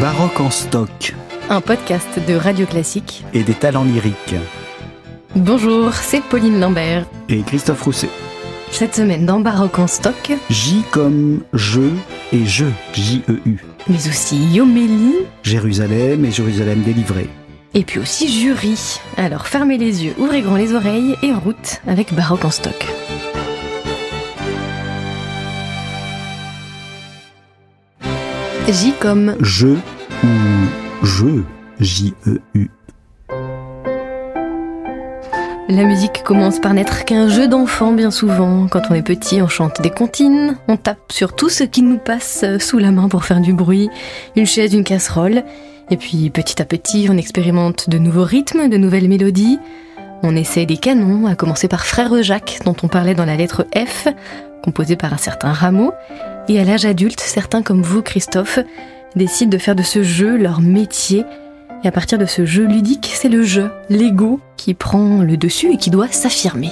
Baroque 0.00 0.38
en 0.38 0.50
stock. 0.50 1.14
Un 1.50 1.60
podcast 1.60 2.20
de 2.28 2.34
Radio 2.34 2.66
Classique. 2.66 3.24
Et 3.34 3.42
des 3.42 3.54
talents 3.54 3.82
lyriques. 3.82 4.36
Bonjour, 5.34 5.92
c'est 5.92 6.22
Pauline 6.22 6.60
Lambert. 6.60 7.04
Et 7.28 7.42
Christophe 7.42 7.82
Rousset. 7.82 8.10
Cette 8.70 8.94
semaine 8.94 9.26
dans 9.26 9.40
Baroque 9.40 9.78
en 9.80 9.88
stock. 9.88 10.32
J 10.50 10.84
comme 10.92 11.40
je 11.52 11.80
et 12.32 12.46
je, 12.46 12.66
J-E-U. 12.92 13.64
Mais 13.88 14.08
aussi 14.08 14.36
Yomélie. 14.52 15.16
Jérusalem 15.42 16.24
et 16.24 16.30
Jérusalem 16.30 16.82
délivré. 16.82 17.28
Et 17.74 17.82
puis 17.82 17.98
aussi 17.98 18.28
jury. 18.28 19.00
Alors 19.16 19.48
fermez 19.48 19.78
les 19.78 20.04
yeux, 20.04 20.14
ouvrez 20.18 20.42
grand 20.42 20.56
les 20.56 20.74
oreilles 20.74 21.16
et 21.24 21.32
en 21.32 21.40
route 21.40 21.80
avec 21.88 22.14
Baroque 22.14 22.44
en 22.44 22.50
stock. 22.50 22.86
J 28.70 28.92
comme 29.00 29.34
je 29.40 29.68
ou 29.68 30.26
je, 31.02 31.42
J-E-U. 31.80 32.70
La 35.70 35.84
musique 35.84 36.22
commence 36.22 36.58
par 36.58 36.74
n'être 36.74 37.06
qu'un 37.06 37.28
jeu 37.28 37.48
d'enfant 37.48 37.92
bien 37.92 38.10
souvent. 38.10 38.66
Quand 38.68 38.82
on 38.90 38.94
est 38.94 39.02
petit, 39.02 39.40
on 39.40 39.48
chante 39.48 39.80
des 39.80 39.88
comptines, 39.88 40.58
on 40.68 40.76
tape 40.76 41.12
sur 41.12 41.34
tout 41.34 41.48
ce 41.48 41.64
qui 41.64 41.80
nous 41.80 41.96
passe 41.96 42.44
sous 42.58 42.76
la 42.76 42.90
main 42.90 43.08
pour 43.08 43.24
faire 43.24 43.40
du 43.40 43.54
bruit, 43.54 43.88
une 44.36 44.46
chaise, 44.46 44.74
une 44.74 44.84
casserole. 44.84 45.44
Et 45.90 45.96
puis 45.96 46.28
petit 46.28 46.60
à 46.60 46.66
petit, 46.66 47.08
on 47.10 47.16
expérimente 47.16 47.88
de 47.88 47.96
nouveaux 47.96 48.24
rythmes, 48.24 48.68
de 48.68 48.76
nouvelles 48.76 49.08
mélodies. 49.08 49.58
On 50.22 50.36
essaie 50.36 50.66
des 50.66 50.76
canons, 50.76 51.26
à 51.26 51.36
commencer 51.36 51.68
par 51.68 51.86
Frère 51.86 52.22
Jacques, 52.22 52.58
dont 52.66 52.76
on 52.82 52.88
parlait 52.88 53.14
dans 53.14 53.24
la 53.24 53.36
lettre 53.36 53.66
F, 53.74 54.08
composé 54.62 54.96
par 54.96 55.12
un 55.12 55.18
certain 55.18 55.52
Rameau. 55.52 55.92
Et 56.48 56.58
à 56.58 56.64
l'âge 56.64 56.86
adulte, 56.86 57.20
certains 57.20 57.62
comme 57.62 57.82
vous, 57.82 58.02
Christophe, 58.02 58.58
décident 59.16 59.50
de 59.50 59.58
faire 59.58 59.74
de 59.74 59.82
ce 59.82 60.02
jeu 60.02 60.36
leur 60.36 60.60
métier. 60.60 61.24
Et 61.84 61.88
à 61.88 61.92
partir 61.92 62.18
de 62.18 62.26
ce 62.26 62.44
jeu 62.44 62.66
ludique, 62.66 63.10
c'est 63.14 63.28
le 63.28 63.42
jeu, 63.42 63.70
l'ego, 63.88 64.40
qui 64.56 64.74
prend 64.74 65.22
le 65.22 65.36
dessus 65.36 65.72
et 65.72 65.76
qui 65.76 65.90
doit 65.90 66.08
s'affirmer. 66.08 66.70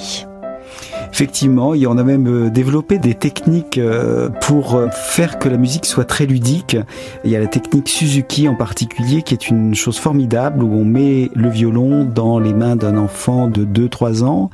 Effectivement, 1.17 1.73
et 1.73 1.87
on 1.87 1.97
a 1.97 2.03
même 2.03 2.27
euh, 2.27 2.49
développé 2.51 2.99
des 2.99 3.15
techniques 3.15 3.79
euh, 3.79 4.29
pour 4.29 4.75
euh, 4.75 4.87
faire 4.91 5.39
que 5.39 5.49
la 5.49 5.57
musique 5.57 5.87
soit 5.87 6.05
très 6.05 6.27
ludique. 6.27 6.77
Il 7.25 7.31
y 7.31 7.35
a 7.35 7.39
la 7.39 7.47
technique 7.47 7.89
Suzuki 7.89 8.47
en 8.47 8.53
particulier 8.53 9.23
qui 9.23 9.33
est 9.33 9.49
une 9.49 9.73
chose 9.73 9.97
formidable 9.97 10.63
où 10.63 10.71
on 10.71 10.85
met 10.85 11.31
le 11.33 11.49
violon 11.49 12.03
dans 12.03 12.37
les 12.37 12.53
mains 12.53 12.75
d'un 12.75 12.97
enfant 12.97 13.47
de 13.47 13.65
2-3 13.65 14.25
ans 14.25 14.51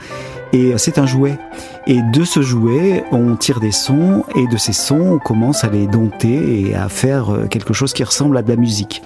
et 0.53 0.72
c'est 0.78 1.00
un 1.00 1.06
jouet. 1.06 1.38
Et 1.86 2.00
de 2.14 2.23
ce 2.23 2.41
jouet, 2.41 3.03
on 3.11 3.36
tire 3.36 3.59
des 3.59 3.73
sons 3.73 4.23
et 4.34 4.47
de 4.47 4.56
ces 4.56 4.72
sons, 4.72 5.16
on 5.16 5.19
commence 5.19 5.66
à 5.66 5.69
les 5.69 5.86
dompter 5.86 6.61
et 6.61 6.75
à 6.75 6.88
faire 6.88 7.28
quelque 7.50 7.73
chose 7.73 7.91
qui 7.91 8.06
ressemble 8.06 8.38
à 8.38 8.41
de 8.41 8.47
la 8.47 8.56
musique. 8.56 9.02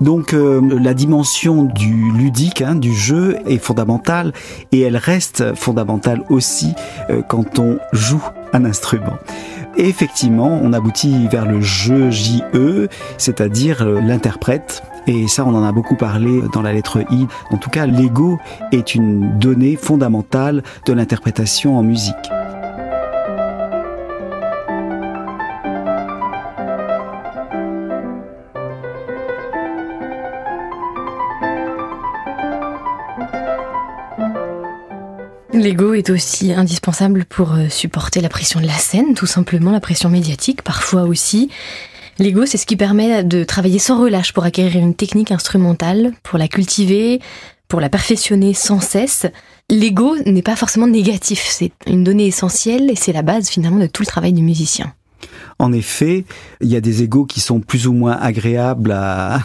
Donc 0.00 0.34
euh, 0.34 0.60
la 0.80 0.94
dimension 0.94 1.64
du 1.64 2.12
ludique, 2.12 2.62
hein, 2.62 2.74
du 2.74 2.94
jeu 2.94 3.38
est 3.46 3.58
fondamentale 3.58 4.32
et 4.72 4.80
elle 4.80 4.96
reste 4.96 5.54
fondamentale 5.54 6.22
aussi 6.28 6.74
euh, 7.10 7.22
quand 7.22 7.58
on 7.58 7.78
joue 7.92 8.22
un 8.52 8.64
instrument. 8.64 9.18
Effectivement, 9.78 10.58
on 10.62 10.72
aboutit 10.72 11.28
vers 11.28 11.44
le 11.44 11.60
jeu 11.60 12.10
JE, 12.10 12.88
c'est-à-dire 13.18 13.82
euh, 13.82 14.00
l'interprète. 14.00 14.82
Et 15.06 15.28
ça, 15.28 15.44
on 15.46 15.54
en 15.54 15.62
a 15.62 15.70
beaucoup 15.70 15.96
parlé 15.96 16.42
dans 16.52 16.62
la 16.62 16.72
lettre 16.72 17.04
I. 17.10 17.26
En 17.50 17.58
tout 17.58 17.70
cas, 17.70 17.86
l'ego 17.86 18.38
est 18.72 18.94
une 18.94 19.38
donnée 19.38 19.76
fondamentale 19.76 20.62
de 20.86 20.92
l'interprétation 20.92 21.78
en 21.78 21.82
musique. 21.82 22.14
L'ego 35.66 35.94
est 35.94 36.10
aussi 36.10 36.52
indispensable 36.52 37.24
pour 37.24 37.54
euh, 37.54 37.68
supporter 37.68 38.20
la 38.20 38.28
pression 38.28 38.60
de 38.60 38.68
la 38.68 38.78
scène, 38.78 39.14
tout 39.14 39.26
simplement 39.26 39.72
la 39.72 39.80
pression 39.80 40.08
médiatique, 40.08 40.62
parfois 40.62 41.02
aussi. 41.02 41.50
L'ego, 42.20 42.46
c'est 42.46 42.56
ce 42.56 42.66
qui 42.66 42.76
permet 42.76 43.24
de 43.24 43.42
travailler 43.42 43.80
sans 43.80 44.00
relâche 44.00 44.32
pour 44.32 44.44
acquérir 44.44 44.80
une 44.80 44.94
technique 44.94 45.32
instrumentale, 45.32 46.12
pour 46.22 46.38
la 46.38 46.46
cultiver, 46.46 47.20
pour 47.66 47.80
la 47.80 47.88
perfectionner 47.88 48.54
sans 48.54 48.78
cesse. 48.78 49.26
L'ego 49.68 50.14
n'est 50.24 50.40
pas 50.40 50.54
forcément 50.54 50.86
négatif, 50.86 51.44
c'est 51.50 51.72
une 51.88 52.04
donnée 52.04 52.28
essentielle 52.28 52.88
et 52.88 52.94
c'est 52.94 53.12
la 53.12 53.22
base 53.22 53.48
finalement 53.48 53.80
de 53.80 53.88
tout 53.88 54.02
le 54.02 54.06
travail 54.06 54.34
du 54.34 54.42
musicien. 54.42 54.94
En 55.58 55.72
effet, 55.72 56.24
il 56.60 56.68
y 56.68 56.76
a 56.76 56.80
des 56.80 57.02
égos 57.02 57.24
qui 57.24 57.40
sont 57.40 57.60
plus 57.60 57.86
ou 57.86 57.92
moins 57.92 58.16
agréables 58.16 58.92
à, 58.92 59.40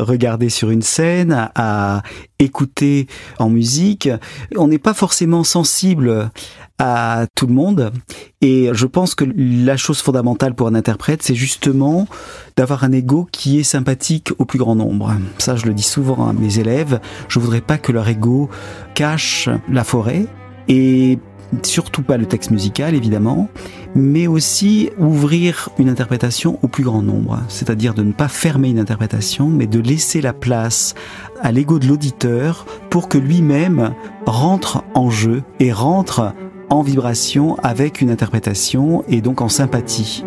regarder 0.00 0.48
sur 0.48 0.70
une 0.70 0.82
scène, 0.82 1.50
à 1.54 2.02
écouter 2.38 3.06
en 3.38 3.48
musique. 3.48 4.08
On 4.56 4.68
n'est 4.68 4.78
pas 4.78 4.94
forcément 4.94 5.44
sensible 5.44 6.30
à 6.78 7.26
tout 7.36 7.46
le 7.46 7.54
monde. 7.54 7.92
Et 8.40 8.70
je 8.72 8.86
pense 8.86 9.14
que 9.14 9.24
la 9.36 9.76
chose 9.76 10.00
fondamentale 10.00 10.54
pour 10.54 10.66
un 10.66 10.74
interprète, 10.74 11.22
c'est 11.22 11.36
justement 11.36 12.08
d'avoir 12.56 12.82
un 12.82 12.90
ego 12.90 13.28
qui 13.30 13.60
est 13.60 13.64
sympathique 13.64 14.32
au 14.38 14.44
plus 14.44 14.58
grand 14.58 14.74
nombre. 14.74 15.14
Ça, 15.38 15.54
je 15.54 15.66
le 15.66 15.74
dis 15.74 15.84
souvent 15.84 16.28
à 16.28 16.32
mes 16.32 16.58
élèves. 16.58 17.00
Je 17.28 17.38
voudrais 17.38 17.60
pas 17.60 17.78
que 17.78 17.92
leur 17.92 18.08
ego 18.08 18.50
cache 18.94 19.48
la 19.68 19.84
forêt. 19.84 20.26
Et 20.68 21.18
surtout 21.62 22.02
pas 22.02 22.16
le 22.16 22.26
texte 22.26 22.50
musical 22.50 22.94
évidemment, 22.94 23.48
mais 23.94 24.26
aussi 24.26 24.90
ouvrir 24.98 25.68
une 25.78 25.88
interprétation 25.88 26.58
au 26.62 26.68
plus 26.68 26.84
grand 26.84 27.02
nombre, 27.02 27.40
c'est-à-dire 27.48 27.94
de 27.94 28.02
ne 28.02 28.12
pas 28.12 28.28
fermer 28.28 28.70
une 28.70 28.78
interprétation, 28.78 29.48
mais 29.48 29.66
de 29.66 29.80
laisser 29.80 30.20
la 30.20 30.32
place 30.32 30.94
à 31.40 31.52
l'ego 31.52 31.78
de 31.78 31.86
l'auditeur 31.86 32.66
pour 32.90 33.08
que 33.08 33.18
lui-même 33.18 33.94
rentre 34.26 34.84
en 34.94 35.10
jeu 35.10 35.42
et 35.60 35.72
rentre 35.72 36.32
en 36.70 36.82
vibration 36.82 37.56
avec 37.62 38.00
une 38.00 38.10
interprétation 38.10 39.04
et 39.08 39.20
donc 39.20 39.40
en 39.40 39.48
sympathie. 39.48 40.24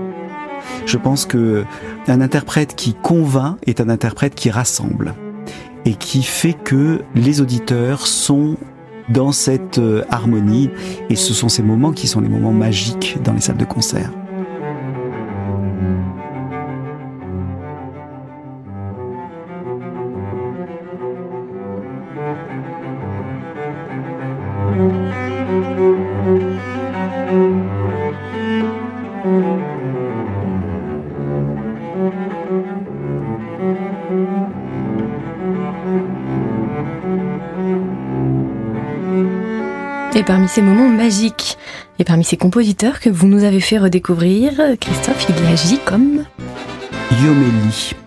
Je 0.85 0.97
pense 0.97 1.25
que 1.25 1.65
un 2.07 2.21
interprète 2.21 2.75
qui 2.75 2.93
convainc 2.93 3.57
est 3.65 3.81
un 3.81 3.89
interprète 3.89 4.35
qui 4.35 4.51
rassemble 4.51 5.15
et 5.85 5.93
qui 5.93 6.23
fait 6.23 6.53
que 6.53 7.01
les 7.15 7.41
auditeurs 7.41 8.05
sont 8.05 8.57
dans 9.09 9.31
cette 9.31 9.77
euh, 9.77 10.03
harmonie. 10.09 10.69
Et 11.09 11.15
ce 11.15 11.33
sont 11.33 11.49
ces 11.49 11.63
moments 11.63 11.91
qui 11.91 12.07
sont 12.07 12.21
les 12.21 12.29
moments 12.29 12.53
magiques 12.53 13.17
dans 13.23 13.33
les 13.33 13.41
salles 13.41 13.57
de 13.57 13.65
concert. 13.65 14.11
Parmi 40.25 40.47
ces 40.47 40.61
moments 40.61 40.89
magiques, 40.89 41.57
et 41.99 42.03
parmi 42.03 42.23
ces 42.23 42.37
compositeurs 42.37 42.99
que 42.99 43.09
vous 43.09 43.27
nous 43.27 43.43
avez 43.43 43.59
fait 43.59 43.77
redécouvrir, 43.77 44.53
Christophe, 44.79 45.27
il 45.29 45.45
agit 45.45 45.79
comme 45.85 46.25
Yomélie. 47.23 48.04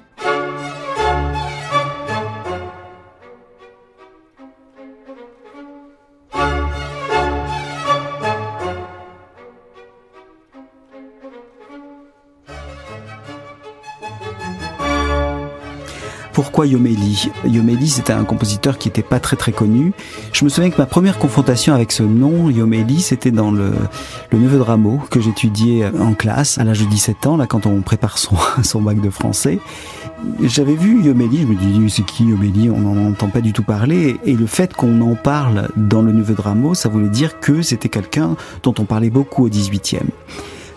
Pourquoi 16.38 16.68
Yomélie? 16.68 17.32
Yomélie, 17.44 17.88
c'était 17.88 18.12
un 18.12 18.22
compositeur 18.22 18.78
qui 18.78 18.86
n'était 18.86 19.02
pas 19.02 19.18
très 19.18 19.34
très 19.34 19.50
connu. 19.50 19.90
Je 20.32 20.44
me 20.44 20.48
souviens 20.48 20.70
que 20.70 20.78
ma 20.78 20.86
première 20.86 21.18
confrontation 21.18 21.74
avec 21.74 21.90
ce 21.90 22.04
nom, 22.04 22.48
Yomélie, 22.48 23.00
c'était 23.00 23.32
dans 23.32 23.50
le, 23.50 23.72
le 24.30 24.38
Neveu 24.38 24.58
de 24.58 24.62
Rameau 24.62 25.00
que 25.10 25.20
j'étudiais 25.20 25.90
en 25.98 26.14
classe 26.14 26.56
à 26.58 26.62
l'âge 26.62 26.78
de 26.78 26.84
17 26.84 27.26
ans, 27.26 27.36
là 27.36 27.48
quand 27.48 27.66
on 27.66 27.80
prépare 27.80 28.18
son, 28.18 28.36
son 28.62 28.80
bac 28.80 29.00
de 29.00 29.10
français. 29.10 29.58
J'avais 30.40 30.76
vu 30.76 31.02
Yomélie, 31.02 31.40
je 31.40 31.46
me 31.46 31.56
dis 31.56 31.90
c'est 31.90 32.06
qui 32.06 32.26
Yomélie? 32.26 32.70
On 32.70 32.82
n'en 32.82 33.08
entend 33.08 33.30
pas 33.30 33.40
du 33.40 33.52
tout 33.52 33.64
parler. 33.64 34.16
Et 34.24 34.34
le 34.34 34.46
fait 34.46 34.72
qu'on 34.74 35.00
en 35.00 35.16
parle 35.16 35.70
dans 35.76 36.02
le 36.02 36.12
Neveu 36.12 36.36
de 36.36 36.40
Rameau, 36.40 36.74
ça 36.74 36.88
voulait 36.88 37.08
dire 37.08 37.40
que 37.40 37.62
c'était 37.62 37.88
quelqu'un 37.88 38.36
dont 38.62 38.74
on 38.78 38.84
parlait 38.84 39.10
beaucoup 39.10 39.46
au 39.46 39.48
18e. 39.48 40.02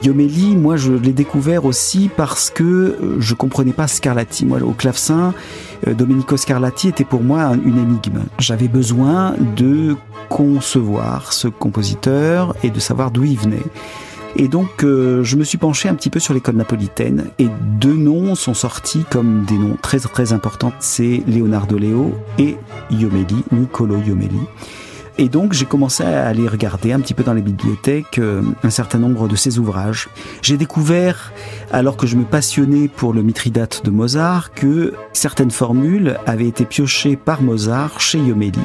Yomélie, 0.04 0.56
moi 0.56 0.78
je 0.78 0.94
l'ai 0.94 1.14
découvert 1.14 1.66
aussi 1.66 2.10
parce 2.16 2.50
que 2.50 2.64
euh, 2.64 3.16
je 3.20 3.36
comprenais 3.36 3.74
pas 3.74 3.88
Scarlatti. 3.88 4.46
Moi 4.46 4.60
au 4.64 4.72
clavecin, 4.72 5.34
euh, 5.88 5.94
Domenico 5.94 6.38
Scarlatti 6.38 6.88
était 6.88 7.04
pour 7.04 7.22
moi 7.22 7.52
une 7.64 7.78
énigme. 7.78 8.24
J'avais 8.40 8.68
besoin 8.68 9.36
de 9.56 9.96
concevoir 10.28 11.34
ce 11.34 11.48
compositeur 11.48 12.56
et 12.64 12.72
de 12.72 12.80
savoir 12.80 13.12
d'où 13.12 13.26
il 13.26 13.38
venait. 13.38 13.64
Et 14.38 14.48
donc, 14.48 14.84
euh, 14.84 15.24
je 15.24 15.36
me 15.36 15.44
suis 15.44 15.58
penché 15.58 15.90
un 15.90 15.94
petit 15.94 16.10
peu 16.10 16.20
sur 16.20 16.34
l'école 16.34 16.56
napolitaine 16.56 17.28
et 17.38 17.48
deux 17.80 17.96
noms 17.96 18.34
sont 18.36 18.54
sortis 18.54 19.04
comme 19.10 19.44
des 19.46 19.58
noms 19.58 19.78
très 19.82 20.00
très 20.00 20.34
importants. 20.34 20.72
C'est 20.80 21.22
Leonardo 21.28 21.78
Leo 21.78 22.14
et 22.40 22.56
Iomeli, 22.90 23.44
Niccolo 23.52 23.98
Iomeli. 23.98 24.40
Et 25.22 25.30
donc 25.30 25.54
j'ai 25.54 25.66
commencé 25.66 26.04
à 26.04 26.26
aller 26.26 26.48
regarder 26.48 26.94
un 26.94 27.00
petit 27.00 27.14
peu 27.14 27.24
dans 27.24 27.36
les 27.36 27.44
bibliothèques 27.44 28.18
euh, 28.18 28.42
un 28.64 28.72
certain 28.72 28.98
nombre 28.98 29.28
de 29.28 29.36
ses 29.36 29.60
ouvrages. 29.60 30.10
J'ai 30.42 30.58
découvert, 30.58 31.32
alors 31.72 31.96
que 31.96 32.08
je 32.08 32.16
me 32.16 32.24
passionnais 32.24 32.88
pour 32.88 33.14
le 33.14 33.22
Mithridate 33.22 33.86
de 33.86 33.92
Mozart, 33.92 34.52
que 34.52 34.96
certaines 35.14 35.52
formules 35.52 36.18
avaient 36.26 36.48
été 36.48 36.66
piochées 36.66 37.18
par 37.18 37.44
Mozart 37.44 38.02
chez 38.02 38.18
Iomeli 38.18 38.64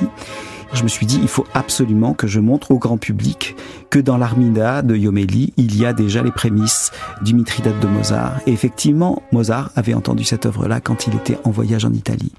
je 0.72 0.82
me 0.82 0.88
suis 0.88 1.06
dit, 1.06 1.18
il 1.22 1.28
faut 1.28 1.46
absolument 1.54 2.14
que 2.14 2.26
je 2.26 2.40
montre 2.40 2.70
au 2.70 2.78
grand 2.78 2.98
public 2.98 3.56
que 3.90 3.98
dans 3.98 4.16
l'Armida 4.16 4.82
de 4.82 4.96
Yomeli, 4.96 5.52
il 5.56 5.78
y 5.78 5.86
a 5.86 5.92
déjà 5.92 6.22
les 6.22 6.30
prémices 6.30 6.90
du 7.22 7.34
Mithridate 7.34 7.78
de 7.80 7.86
Mozart. 7.86 8.40
Et 8.46 8.52
effectivement, 8.52 9.22
Mozart 9.32 9.70
avait 9.76 9.94
entendu 9.94 10.24
cette 10.24 10.46
œuvre-là 10.46 10.80
quand 10.80 11.06
il 11.06 11.14
était 11.14 11.38
en 11.44 11.50
voyage 11.50 11.84
en 11.84 11.92
Italie. 11.92 12.32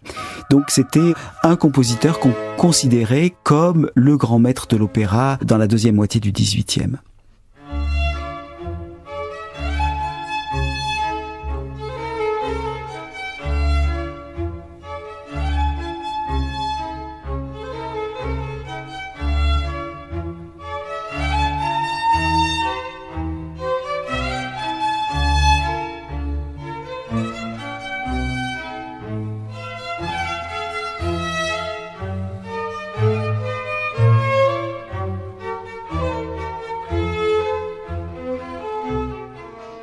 Donc 0.49 0.65
c'était 0.69 1.13
un 1.43 1.55
compositeur 1.55 2.19
qu'on 2.19 2.33
considérait 2.57 3.33
comme 3.43 3.89
le 3.95 4.17
grand 4.17 4.39
maître 4.39 4.67
de 4.67 4.77
l'opéra 4.77 5.37
dans 5.43 5.57
la 5.57 5.67
deuxième 5.67 5.95
moitié 5.95 6.19
du 6.19 6.31
XVIIIe. 6.31 6.97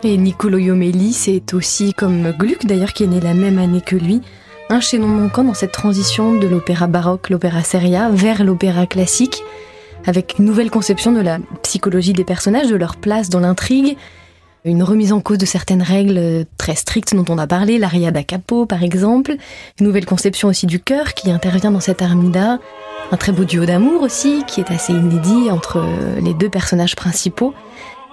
Et 0.06 0.18
Niccolo 0.18 0.58
Iomeli, 0.58 1.14
c'est 1.14 1.54
aussi 1.54 1.94
comme 1.94 2.32
Gluck 2.32 2.66
d'ailleurs 2.66 2.92
qui 2.92 3.04
est 3.04 3.06
né 3.06 3.20
la 3.20 3.32
même 3.32 3.58
année 3.58 3.80
que 3.80 3.96
lui, 3.96 4.20
un 4.68 4.80
chaînon 4.80 5.06
manquant 5.06 5.44
dans 5.44 5.54
cette 5.54 5.72
transition 5.72 6.34
de 6.34 6.46
l'opéra 6.46 6.86
baroque, 6.86 7.30
l'opéra 7.30 7.62
seria, 7.62 8.10
vers 8.10 8.44
l'opéra 8.44 8.86
classique, 8.86 9.42
avec 10.04 10.34
une 10.38 10.44
nouvelle 10.44 10.70
conception 10.70 11.10
de 11.10 11.22
la 11.22 11.38
psychologie 11.62 12.12
des 12.12 12.24
personnages, 12.24 12.68
de 12.68 12.76
leur 12.76 12.96
place 12.96 13.30
dans 13.30 13.40
l'intrigue, 13.40 13.96
une 14.66 14.82
remise 14.82 15.10
en 15.10 15.22
cause 15.22 15.38
de 15.38 15.46
certaines 15.46 15.82
règles 15.82 16.44
très 16.58 16.74
strictes 16.74 17.14
dont 17.14 17.24
on 17.30 17.38
a 17.38 17.46
parlé, 17.46 17.78
l'aria 17.78 18.10
da 18.10 18.22
capo 18.22 18.66
par 18.66 18.82
exemple, 18.82 19.36
une 19.80 19.86
nouvelle 19.86 20.06
conception 20.06 20.48
aussi 20.48 20.66
du 20.66 20.80
cœur 20.80 21.14
qui 21.14 21.30
intervient 21.30 21.70
dans 21.70 21.80
cette 21.80 22.02
Armida, 22.02 22.58
un 23.10 23.16
très 23.16 23.32
beau 23.32 23.44
duo 23.44 23.64
d'amour 23.64 24.02
aussi 24.02 24.44
qui 24.46 24.60
est 24.60 24.70
assez 24.70 24.92
inédit 24.92 25.50
entre 25.50 25.82
les 26.20 26.34
deux 26.34 26.50
personnages 26.50 26.94
principaux. 26.94 27.54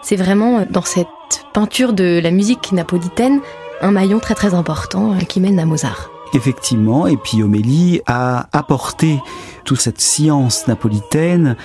C'est 0.04 0.16
vraiment 0.16 0.66
dans 0.70 0.82
cette 0.82 1.08
peinture 1.54 1.94
de 1.94 2.20
la 2.22 2.32
musique 2.32 2.72
napolitaine 2.72 3.42
un 3.82 3.92
maillon 3.92 4.20
très 4.20 4.36
très 4.36 4.54
important 4.54 5.14
euh, 5.14 5.20
qui 5.20 5.40
mène 5.40 5.60
à 5.60 5.66
Mozart. 5.66 6.10
Effectivement, 6.34 7.08
et 7.08 7.18
puis 7.18 7.44
Omélie 7.44 8.02
a 8.06 8.48
apporté 8.54 9.20
toute 9.66 9.82
cette 9.82 10.00
science 10.00 10.68
napolitaine, 10.68 11.58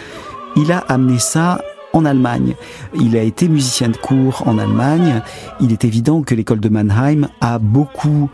il 0.56 0.72
a 0.72 0.78
amené 0.78 1.18
ça 1.18 1.60
en 1.92 2.04
Allemagne. 2.04 2.56
Il 2.94 3.16
a 3.16 3.22
été 3.22 3.48
musicien 3.48 3.88
de 3.88 3.96
cour 3.96 4.42
en 4.46 4.58
Allemagne. 4.58 5.22
Il 5.60 5.72
est 5.72 5.84
évident 5.84 6.22
que 6.22 6.34
l'école 6.34 6.60
de 6.60 6.68
Mannheim 6.68 7.28
a 7.40 7.58
beaucoup 7.58 8.28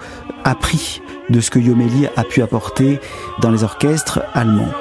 appris 0.44 1.02
de 1.31 1.40
ce 1.40 1.50
que 1.50 1.58
Yomélie 1.58 2.08
a 2.17 2.25
pu 2.25 2.43
apporter 2.43 2.99
dans 3.40 3.50
les 3.50 3.62
orchestres 3.62 4.20
allemands. 4.35 4.73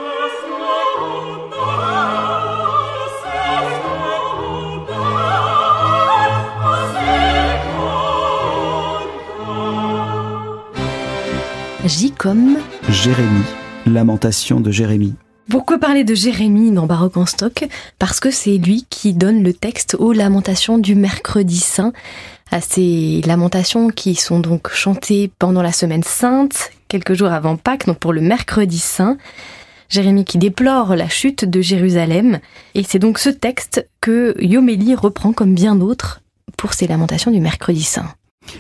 J 11.92 12.12
comme 12.12 12.58
Jérémie, 12.88 13.44
lamentation 13.86 14.62
de 14.62 14.72
Jérémie. 14.72 15.14
Pourquoi 15.50 15.78
parler 15.78 16.06
de 16.06 16.16
Jérémie 16.16 16.72
dans 16.72 16.86
Baroque 16.86 17.18
en 17.18 17.26
stock? 17.26 17.68
Parce 18.00 18.22
que 18.22 18.32
c'est 18.32 18.58
lui 18.58 18.86
qui 18.90 19.14
donne 19.14 19.44
le 19.44 19.52
texte 19.52 19.98
aux 20.00 20.14
lamentations 20.14 20.78
du 20.78 20.96
mercredi 20.96 21.58
saint, 21.60 21.92
à 22.50 22.62
ces 22.62 23.22
lamentations 23.26 23.90
qui 23.90 24.16
sont 24.16 24.40
donc 24.40 24.70
chantées 24.72 25.34
pendant 25.38 25.62
la 25.62 25.74
semaine 25.74 26.02
sainte, 26.02 26.72
quelques 26.88 27.14
jours 27.14 27.34
avant 27.34 27.58
Pâques, 27.58 27.88
donc 27.88 28.00
pour 28.00 28.14
le 28.14 28.22
mercredi 28.22 28.80
saint. 28.80 29.18
Jérémie 29.90 30.24
qui 30.24 30.38
déplore 30.38 30.96
la 30.96 31.10
chute 31.10 31.44
de 31.44 31.60
Jérusalem, 31.60 32.40
et 32.74 32.84
c'est 32.84 33.00
donc 33.00 33.20
ce 33.20 33.30
texte 33.30 33.86
que 34.00 34.34
Yomélie 34.42 34.96
reprend 34.96 35.34
comme 35.34 35.54
bien 35.54 35.76
d'autres 35.76 36.22
pour 36.56 36.74
ces 36.74 36.88
lamentations 36.88 37.32
du 37.32 37.42
mercredi 37.42 37.84
saint. 37.84 38.08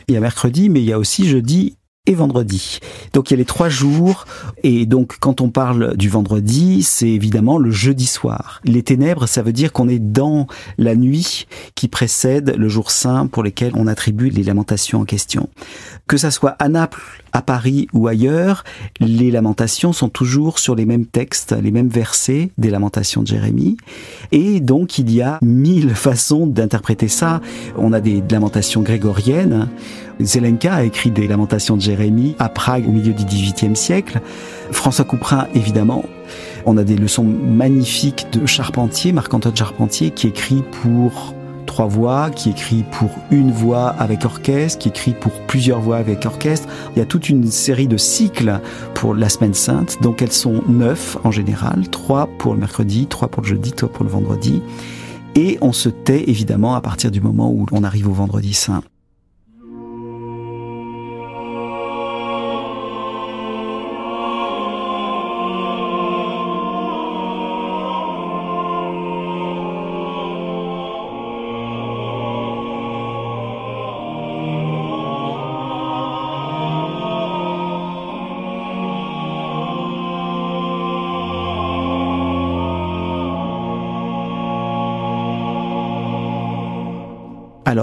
Il 0.10 0.16
y 0.16 0.18
a 0.18 0.19
mercredi, 0.19 0.69
mais 0.69 0.81
il 0.81 0.86
y 0.86 0.94
a 0.94 1.00
aussi 1.00 1.30
jeudi 1.30 1.77
et 2.07 2.15
vendredi. 2.15 2.80
Donc 3.13 3.30
il 3.30 3.33
y 3.33 3.36
a 3.36 3.38
les 3.38 3.45
trois 3.45 3.69
jours 3.69 4.25
et 4.63 4.88
donc 4.88 5.18
quand 5.19 5.39
on 5.39 5.50
parle 5.50 5.95
du 5.98 6.09
vendredi, 6.09 6.81
c'est 6.81 7.09
évidemment 7.09 7.59
le 7.59 7.69
jeudi 7.69 8.07
soir. 8.07 8.59
Les 8.63 8.81
ténèbres, 8.81 9.27
ça 9.27 9.44
veut 9.44 9.53
dire 9.53 9.71
qu'on 9.71 9.88
est 9.88 10.00
dans 10.00 10.48
la 10.80 10.95
nuit 10.95 11.45
qui 11.75 11.88
précède 11.88 12.56
le 12.57 12.69
jour 12.69 12.89
saint 12.89 13.27
pour 13.27 13.44
lesquels 13.44 13.74
on 13.75 13.86
attribue 13.86 14.30
les 14.30 14.42
lamentations 14.42 15.01
en 15.01 15.06
question. 15.06 15.50
Que 16.07 16.18
ça 16.18 16.31
soit 16.31 16.56
à 16.57 16.69
Naples, 16.69 17.24
à 17.33 17.44
Paris 17.44 17.88
ou 17.94 18.07
ailleurs, 18.07 18.63
les 19.00 19.30
lamentations 19.30 19.94
sont 19.94 20.09
toujours 20.09 20.57
sur 20.57 20.74
les 20.74 20.88
mêmes 20.88 21.06
textes, 21.06 21.56
les 21.62 21.71
mêmes 21.71 21.88
versets 21.88 22.50
des 22.57 22.71
lamentations 22.71 23.21
de 23.21 23.27
Jérémie. 23.27 23.77
Et 24.31 24.59
donc 24.59 24.98
il 24.98 25.12
y 25.13 25.21
a 25.21 25.38
mille 25.44 25.94
façons 25.95 26.48
d'interpréter 26.48 27.09
ça. 27.09 27.42
On 27.77 27.94
a 27.94 28.00
des 28.00 28.24
lamentations 28.27 28.81
grégoriennes 28.81 29.69
Zelenka 30.24 30.74
a 30.74 30.84
écrit 30.84 31.12
des 31.12 31.28
lamentations 31.28 31.76
de 31.76 31.82
Jérémie 31.82 32.36
à 32.40 32.50
Prague 32.50 32.88
au 32.88 32.92
milieu 32.92 33.14
du 33.14 33.26
XVIIIe 33.26 33.76
siècle. 33.76 34.22
François 34.72 35.06
Couperin, 35.06 35.48
évidemment. 35.54 36.04
On 36.66 36.78
a 36.78 36.84
des 36.84 36.96
leçons 36.96 37.24
magnifiques 37.24 38.28
de 38.32 38.46
Charpentier, 38.46 39.12
Marc-Antoine 39.12 39.56
Charpentier, 39.56 40.12
qui 40.12 40.28
écrit 40.28 40.64
pour 40.82 41.34
trois 41.66 41.88
voix, 41.88 42.30
qui 42.30 42.50
écrit 42.50 42.84
pour 42.92 43.10
une 43.32 43.52
voix 43.52 43.90
avec 43.90 44.25
orchestre, 44.25 44.78
qui 44.78 44.90
écrit 44.90 45.13
pour 45.13 45.32
plusieurs 45.48 45.80
voix 45.80 45.98
avec 45.98 46.25
orchestre. 46.25 46.68
Il 46.96 47.00
y 47.00 47.01
a 47.01 47.06
toute 47.06 47.30
une 47.30 47.50
série 47.50 47.88
de 47.88 47.98
cycles 47.98 48.60
pour 48.94 49.16
la 49.16 49.30
semaine 49.30 49.54
sainte, 49.54 49.98
donc 50.01 50.22
elles 50.22 50.34
sont 50.34 50.62
neuf 50.68 51.18
en 51.24 51.32
général, 51.32 51.88
trois 51.90 52.28
pour 52.38 52.54
le 52.54 52.60
mercredi, 52.60 53.08
trois 53.08 53.30
pour 53.30 53.42
le 53.42 53.48
jeudi, 53.48 53.72
trois 53.72 53.90
pour 53.90 54.04
le 54.04 54.12
vendredi. 54.12 54.62
Et 55.36 55.58
on 55.62 55.72
se 55.72 55.88
tait 55.88 56.30
évidemment 56.30 56.75
à 56.75 56.82
partir 56.82 57.10
du 57.10 57.22
moment 57.22 57.50
où 57.50 57.66
on 57.72 57.84
arrive 57.84 58.10
au 58.10 58.13
vendredi 58.13 58.54
saint. 58.54 58.84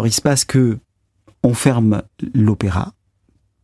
Il 0.09 0.13
se 0.13 0.23
passe 0.23 0.47
que 0.47 0.79
on 1.43 1.53
ferme 1.53 2.03
l'opéra 2.35 2.95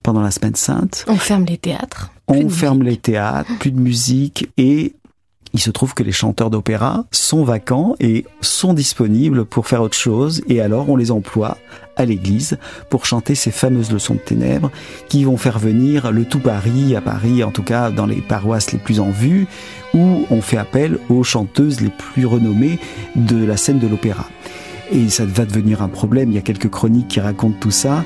pendant 0.03 0.21
la 0.21 0.31
semaine 0.31 0.55
sainte. 0.55 1.07
On 1.09 1.17
ferme 1.17 1.47
les 1.47 1.57
théâtres. 1.57 2.11
On 2.29 2.51
ferme 2.51 2.83
les 2.83 2.99
théâtres, 2.99 3.51
plus 3.59 3.73
de 3.73 3.81
musique 3.81 4.51
et 4.59 4.95
il 5.55 5.61
se 5.61 5.71
trouve 5.71 5.95
que 5.95 6.03
les 6.03 6.13
chanteurs 6.13 6.51
d'opéra 6.51 7.07
sont 7.13 7.45
vacants 7.45 7.95
et 7.99 8.27
sont 8.43 8.75
disponibles 8.75 9.47
pour 9.47 9.67
faire 9.67 9.81
autre 9.81 9.97
chose 9.97 10.43
et 10.49 10.61
alors 10.61 10.91
on 10.91 10.97
les 10.97 11.11
emploie 11.11 11.57
à 11.97 12.05
l'église 12.05 12.59
pour 12.91 13.07
chanter 13.07 13.35
ces 13.35 13.53
fameuses 13.53 13.91
leçons 13.91 14.15
de 14.15 14.21
ténèbres 14.21 14.71
qui 15.09 15.25
vont 15.25 15.39
faire 15.39 15.59
venir 15.59 16.13
le 16.13 16.27
tout 16.27 16.41
Paris 16.41 16.95
à 16.95 17.01
Paris, 17.01 17.43
en 17.43 17.53
tout 17.53 17.63
cas 17.63 17.91
dans 17.91 18.07
les 18.07 18.21
paroisses 18.21 18.73
les 18.73 18.79
plus 18.79 19.01
en 19.01 19.11
vue, 19.11 19.47
où 19.95 20.27
on 20.29 20.43
fait 20.43 20.59
appel 20.59 20.99
aux 21.09 21.23
chanteuses 21.23 21.81
les 21.81 21.91
plus 21.91 22.27
renommées 22.27 22.79
de 23.17 23.43
la 23.43 23.57
scène 23.57 23.79
de 23.79 23.87
l'opéra 23.87 24.27
et 24.93 25.09
ça 25.09 25.25
va 25.25 25.45
devenir 25.45 25.83
un 25.83 25.89
problème. 25.89 26.31
Il 26.31 26.35
y 26.35 26.39
a 26.39 26.43
quelques 26.43 26.71
chroniques 26.71 27.09
qui 27.09 27.21
racontent 27.21 27.57
tout 27.61 27.71
ça. 27.71 28.05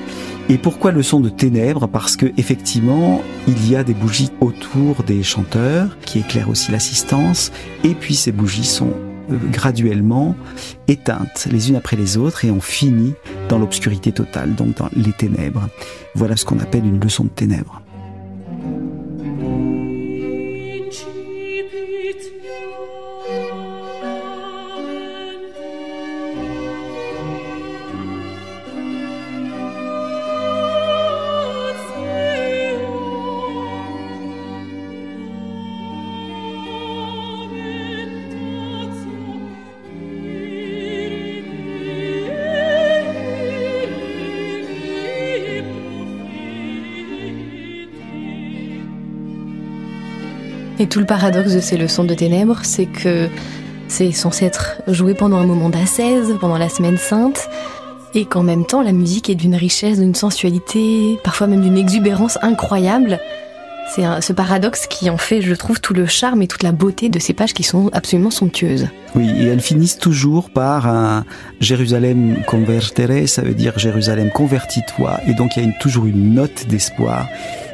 Et 0.49 0.57
pourquoi 0.57 0.91
le 0.91 1.03
son 1.03 1.19
de 1.19 1.29
ténèbres? 1.29 1.87
Parce 1.87 2.15
que 2.15 2.27
effectivement, 2.37 3.21
il 3.47 3.69
y 3.69 3.75
a 3.75 3.83
des 3.83 3.93
bougies 3.93 4.31
autour 4.41 5.03
des 5.03 5.23
chanteurs 5.23 5.97
qui 6.01 6.19
éclairent 6.19 6.49
aussi 6.49 6.71
l'assistance. 6.71 7.51
Et 7.83 7.93
puis 7.93 8.15
ces 8.15 8.31
bougies 8.31 8.65
sont 8.65 8.93
graduellement 9.51 10.35
éteintes 10.87 11.47
les 11.51 11.69
unes 11.69 11.75
après 11.75 11.95
les 11.95 12.17
autres 12.17 12.45
et 12.45 12.51
on 12.51 12.61
finit 12.61 13.13
dans 13.47 13.59
l'obscurité 13.59 14.11
totale, 14.11 14.55
donc 14.55 14.77
dans 14.77 14.89
les 14.95 15.11
ténèbres. 15.11 15.69
Voilà 16.15 16.35
ce 16.35 16.45
qu'on 16.45 16.59
appelle 16.59 16.85
une 16.85 16.99
leçon 16.99 17.25
de 17.25 17.29
ténèbres. 17.29 17.81
Et 50.79 50.87
tout 50.87 50.99
le 50.99 51.05
paradoxe 51.05 51.53
de 51.53 51.59
ces 51.59 51.75
leçons 51.77 52.05
de 52.05 52.13
ténèbres, 52.13 52.59
c'est 52.63 52.85
que 52.85 53.27
c'est 53.89 54.13
censé 54.13 54.45
être 54.45 54.81
joué 54.87 55.13
pendant 55.13 55.37
un 55.37 55.45
moment 55.45 55.69
d'ascèse, 55.69 56.33
pendant 56.39 56.57
la 56.57 56.69
semaine 56.69 56.97
sainte, 56.97 57.49
et 58.13 58.25
qu'en 58.25 58.43
même 58.43 58.65
temps 58.65 58.81
la 58.81 58.93
musique 58.93 59.29
est 59.29 59.35
d'une 59.35 59.55
richesse, 59.55 59.99
d'une 59.99 60.15
sensualité, 60.15 61.19
parfois 61.23 61.47
même 61.47 61.61
d'une 61.61 61.77
exubérance 61.77 62.39
incroyable. 62.41 63.19
C'est 63.93 64.03
ce 64.21 64.33
paradoxe 64.33 64.85
qui 64.87 65.09
en 65.09 65.17
fait, 65.17 65.41
je 65.41 65.53
trouve, 65.55 65.81
tout 65.81 65.95
le 65.95 66.05
charme 66.05 66.43
et 66.43 66.47
toute 66.47 66.61
la 66.61 66.71
beauté 66.71 67.09
de 67.09 67.17
ces 67.17 67.33
pages 67.33 67.53
qui 67.53 67.63
sont 67.63 67.89
absolument 67.91 68.29
somptueuses. 68.29 68.87
Oui, 69.15 69.27
et 69.37 69.47
elles 69.47 69.61
finissent 69.61 69.97
toujours 69.97 70.51
par 70.51 70.87
un 70.87 71.25
Jérusalem 71.59 72.43
convertere, 72.45 73.27
ça 73.27 73.41
veut 73.41 73.55
dire 73.55 73.77
Jérusalem 73.79 74.29
convertis-toi, 74.29 75.19
et 75.27 75.33
donc 75.33 75.57
il 75.57 75.65
y 75.65 75.67
a 75.67 75.71
toujours 75.79 76.05
une 76.05 76.35
note 76.35 76.67
d'espoir. 76.67 77.25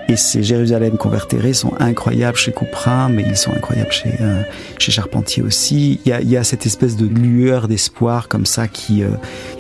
Et 0.08 0.18
ces 0.18 0.44
Jérusalem 0.44 0.98
convertérés 0.98 1.54
sont 1.54 1.74
incroyables 1.80 2.38
chez 2.38 2.52
Couperin, 2.52 3.10
mais 3.10 3.24
ils 3.28 3.38
sont 3.38 3.52
incroyables 3.52 3.92
chez, 3.92 4.14
euh, 4.22 4.44
chez 4.78 4.92
Charpentier 4.92 5.42
aussi. 5.42 6.00
Il 6.06 6.30
y, 6.30 6.38
a, 6.38 6.44
cette 6.44 6.66
espèce 6.66 6.96
de 6.96 7.08
lueur 7.08 7.68
d'espoir 7.68 8.28
comme 8.28 8.46
ça 8.46 8.68
qui, 8.68 9.04
euh, 9.04 9.10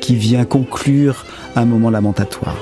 qui 0.02 0.16
vient 0.16 0.46
conclure 0.46 1.26
un 1.56 1.66
moment 1.66 1.90
lamentatoire. 1.90 2.58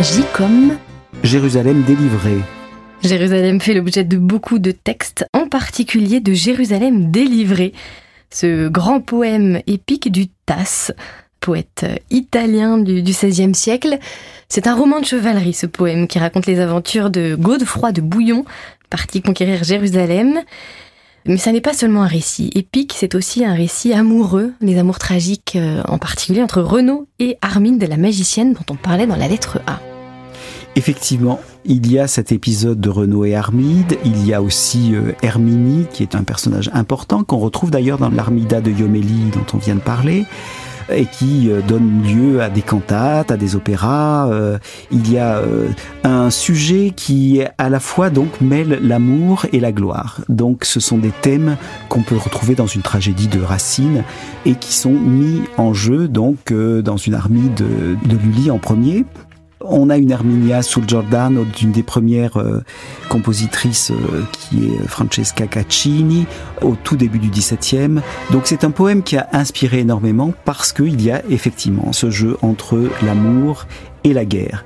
J 0.00 0.22
comme 0.32 0.78
Jérusalem 1.28 1.82
délivrée. 1.82 2.40
Jérusalem 3.04 3.60
fait 3.60 3.74
l'objet 3.74 4.02
de 4.02 4.16
beaucoup 4.16 4.58
de 4.58 4.70
textes, 4.70 5.26
en 5.34 5.46
particulier 5.46 6.20
de 6.20 6.32
Jérusalem 6.32 7.10
délivrée, 7.10 7.74
ce 8.30 8.68
grand 8.68 9.02
poème 9.02 9.60
épique 9.66 10.10
du 10.10 10.28
Tasse, 10.46 10.90
poète 11.38 11.84
italien 12.10 12.78
du, 12.78 13.02
XVIe 13.02 13.54
siècle. 13.54 13.98
C'est 14.48 14.66
un 14.66 14.74
roman 14.74 15.00
de 15.00 15.04
chevalerie, 15.04 15.52
ce 15.52 15.66
poème, 15.66 16.08
qui 16.08 16.18
raconte 16.18 16.46
les 16.46 16.60
aventures 16.60 17.10
de 17.10 17.36
Godefroy 17.38 17.92
de 17.92 18.00
Bouillon, 18.00 18.46
parti 18.88 19.20
conquérir 19.20 19.64
Jérusalem. 19.64 20.40
Mais 21.26 21.36
ça 21.36 21.52
n'est 21.52 21.60
pas 21.60 21.74
seulement 21.74 22.04
un 22.04 22.08
récit 22.08 22.50
épique, 22.54 22.94
c'est 22.96 23.14
aussi 23.14 23.44
un 23.44 23.52
récit 23.52 23.92
amoureux, 23.92 24.54
les 24.62 24.78
amours 24.78 24.98
tragiques 24.98 25.56
euh, 25.56 25.82
en 25.88 25.98
particulier 25.98 26.42
entre 26.42 26.62
Renaud 26.62 27.06
et 27.18 27.36
Armine 27.42 27.76
de 27.76 27.86
la 27.86 27.98
magicienne 27.98 28.54
dont 28.54 28.72
on 28.72 28.76
parlait 28.76 29.06
dans 29.06 29.16
la 29.16 29.28
lettre 29.28 29.60
A. 29.66 29.78
Effectivement, 30.78 31.40
il 31.64 31.90
y 31.90 31.98
a 31.98 32.06
cet 32.06 32.30
épisode 32.30 32.80
de 32.80 32.88
Renaud 32.88 33.24
et 33.24 33.34
Armide, 33.34 33.98
il 34.04 34.24
y 34.24 34.32
a 34.32 34.40
aussi 34.40 34.94
euh, 34.94 35.10
Herminie, 35.24 35.86
qui 35.92 36.04
est 36.04 36.14
un 36.14 36.22
personnage 36.22 36.70
important, 36.72 37.24
qu'on 37.24 37.38
retrouve 37.38 37.72
d'ailleurs 37.72 37.98
dans 37.98 38.10
l'Armida 38.10 38.60
de 38.60 38.70
Yomélie 38.70 39.32
dont 39.32 39.44
on 39.54 39.58
vient 39.58 39.74
de 39.74 39.80
parler 39.80 40.24
et 40.88 41.06
qui 41.06 41.50
euh, 41.50 41.62
donne 41.62 42.04
lieu 42.04 42.40
à 42.40 42.48
des 42.48 42.62
cantates, 42.62 43.32
à 43.32 43.36
des 43.36 43.56
opéras. 43.56 44.30
Euh, 44.30 44.58
il 44.92 45.10
y 45.10 45.18
a 45.18 45.42
un 46.04 46.30
sujet 46.30 46.92
qui 46.94 47.40
à 47.58 47.68
la 47.70 47.80
fois 47.80 48.08
donc 48.08 48.40
mêle 48.40 48.78
l'amour 48.80 49.46
et 49.52 49.58
la 49.58 49.72
gloire. 49.72 50.20
Donc 50.28 50.64
ce 50.64 50.78
sont 50.78 50.98
des 50.98 51.10
thèmes 51.22 51.56
qu'on 51.88 52.02
peut 52.02 52.16
retrouver 52.16 52.54
dans 52.54 52.68
une 52.68 52.82
tragédie 52.82 53.26
de 53.26 53.40
Racine 53.40 54.04
et 54.46 54.54
qui 54.54 54.72
sont 54.72 54.92
mis 54.92 55.42
en 55.56 55.74
jeu 55.74 56.06
donc 56.06 56.52
dans 56.52 56.96
une 56.96 57.14
Armide 57.14 57.54
de, 57.54 57.96
de 58.08 58.16
Lully 58.16 58.52
en 58.52 58.58
premier 58.58 59.04
on 59.70 59.90
a 59.90 59.96
une 59.96 60.12
Arminia 60.12 60.62
sul 60.62 60.84
Giordano 60.86 61.44
d'une 61.44 61.72
des 61.72 61.82
premières 61.82 62.38
euh, 62.38 62.62
compositrices 63.08 63.90
euh, 63.90 64.22
qui 64.32 64.66
est 64.66 64.88
Francesca 64.88 65.46
Caccini 65.46 66.26
au 66.62 66.76
tout 66.76 66.96
début 66.96 67.18
du 67.18 67.28
XVIIe. 67.28 68.00
Donc 68.30 68.42
c'est 68.44 68.64
un 68.64 68.70
poème 68.70 69.02
qui 69.02 69.16
a 69.16 69.28
inspiré 69.32 69.80
énormément 69.80 70.32
parce 70.44 70.72
qu'il 70.72 71.00
y 71.02 71.10
a 71.10 71.22
effectivement 71.30 71.92
ce 71.92 72.10
jeu 72.10 72.36
entre 72.42 72.90
l'amour 73.02 73.66
et 74.04 74.12
la 74.12 74.24
guerre. 74.24 74.64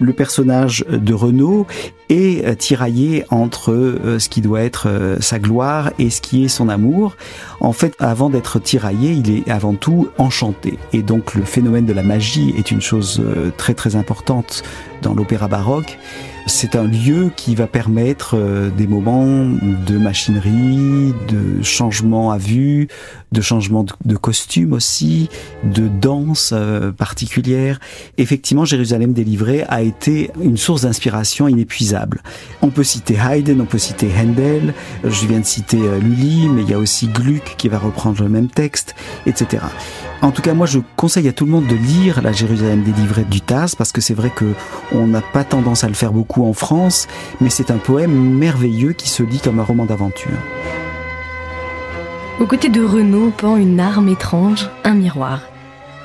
Le 0.00 0.12
personnage 0.12 0.84
de 0.88 1.14
Renaud 1.14 1.66
est 2.08 2.44
euh, 2.44 2.54
tiraillé 2.54 3.24
entre 3.30 3.72
euh, 3.72 4.18
ce 4.18 4.28
qui 4.28 4.40
doit 4.40 4.62
être 4.62 4.88
euh, 4.88 5.18
sa 5.20 5.38
gloire 5.38 5.92
et 5.98 6.10
ce 6.10 6.20
qui 6.20 6.44
est 6.44 6.48
son 6.48 6.68
amour. 6.68 7.16
En 7.60 7.72
fait, 7.72 7.94
avant 7.98 8.30
d'être 8.30 8.58
tiraillé, 8.58 9.12
il 9.12 9.30
est 9.30 9.48
avant 9.48 9.74
tout 9.74 10.08
enchanté. 10.18 10.78
Et 10.92 11.02
donc 11.02 11.34
le 11.34 11.42
phénomène 11.42 11.86
de 11.86 11.92
la 11.92 12.02
magie 12.02 12.54
est 12.56 12.70
une 12.70 12.80
chose 12.80 13.22
très 13.56 13.74
très 13.74 13.96
importante 13.96 14.62
dans 15.02 15.14
l'opéra 15.14 15.48
baroque 15.48 15.98
c'est 16.46 16.74
un 16.74 16.84
lieu 16.84 17.30
qui 17.34 17.54
va 17.54 17.66
permettre 17.66 18.36
euh, 18.36 18.70
des 18.70 18.86
moments 18.86 19.24
de 19.24 19.98
machinerie, 19.98 21.14
de 21.28 21.62
changement 21.62 22.32
à 22.32 22.38
vue, 22.38 22.88
de 23.32 23.40
changement 23.40 23.86
de, 24.04 24.16
costume 24.16 24.72
aussi, 24.72 25.28
de 25.64 25.88
danse 25.88 26.52
euh, 26.52 26.92
particulière. 26.92 27.78
Effectivement, 28.18 28.64
Jérusalem 28.64 29.12
délivrée 29.12 29.64
a 29.68 29.82
été 29.82 30.30
une 30.40 30.56
source 30.56 30.82
d'inspiration 30.82 31.46
inépuisable. 31.46 32.22
On 32.62 32.70
peut 32.70 32.84
citer 32.84 33.14
Haydn, 33.16 33.60
on 33.60 33.66
peut 33.66 33.78
citer 33.78 34.10
Handel, 34.16 34.74
je 35.04 35.26
viens 35.26 35.40
de 35.40 35.46
citer 35.46 35.78
euh, 35.78 35.98
Lully, 36.00 36.48
mais 36.48 36.62
il 36.62 36.70
y 36.70 36.74
a 36.74 36.78
aussi 36.78 37.06
Gluck 37.06 37.54
qui 37.56 37.68
va 37.68 37.78
reprendre 37.78 38.22
le 38.22 38.28
même 38.28 38.48
texte, 38.48 38.94
etc. 39.26 39.62
En 40.22 40.32
tout 40.32 40.42
cas, 40.42 40.52
moi, 40.52 40.66
je 40.66 40.80
conseille 40.96 41.28
à 41.28 41.32
tout 41.32 41.46
le 41.46 41.50
monde 41.50 41.66
de 41.66 41.74
lire 41.74 42.20
la 42.20 42.32
Jérusalem 42.32 42.82
délivrée 42.82 43.24
du 43.24 43.40
Tasse 43.40 43.74
parce 43.74 43.90
que 43.90 44.02
c'est 44.02 44.12
vrai 44.12 44.30
que 44.30 44.52
on 44.92 45.06
n'a 45.06 45.22
pas 45.22 45.44
tendance 45.44 45.82
à 45.82 45.88
le 45.88 45.94
faire 45.94 46.12
beaucoup 46.12 46.44
en 46.44 46.52
France, 46.52 47.08
mais 47.40 47.48
c'est 47.48 47.70
un 47.70 47.78
poème 47.78 48.12
merveilleux 48.12 48.92
qui 48.92 49.08
se 49.08 49.22
lit 49.22 49.38
comme 49.38 49.60
un 49.60 49.64
roman 49.64 49.86
d'aventure. 49.86 50.36
Aux 52.38 52.46
côtés 52.46 52.68
de 52.68 52.84
Renaud 52.84 53.30
pend 53.30 53.56
une 53.56 53.80
arme 53.80 54.08
étrange, 54.08 54.68
un 54.84 54.94
miroir. 54.94 55.40